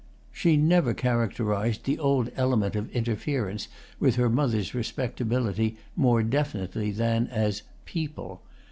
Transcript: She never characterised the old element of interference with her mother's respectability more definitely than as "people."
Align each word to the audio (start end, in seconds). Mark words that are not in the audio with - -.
She 0.31 0.57
never 0.57 0.95
characterised 0.95 1.83
the 1.83 1.99
old 1.99 2.31
element 2.35 2.75
of 2.75 2.89
interference 2.89 3.67
with 3.99 4.15
her 4.15 4.31
mother's 4.31 4.73
respectability 4.73 5.77
more 5.95 6.23
definitely 6.23 6.89
than 6.89 7.27
as 7.27 7.61
"people." 7.85 8.41